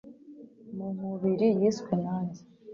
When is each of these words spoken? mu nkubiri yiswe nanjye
mu 0.75 0.87
nkubiri 0.95 1.47
yiswe 1.59 1.93
nanjye 2.03 2.41